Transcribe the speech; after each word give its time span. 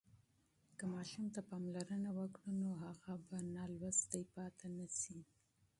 که 0.77 0.83
ماشوم 0.93 1.25
ته 1.33 1.41
پاملرنه 1.49 2.09
وکړو، 2.17 2.49
نو 2.61 2.69
هغه 2.83 3.13
به 3.27 3.37
بېسواده 3.79 4.21
پاتې 4.35 4.67
نه 4.77 4.85
سي. 4.99 5.19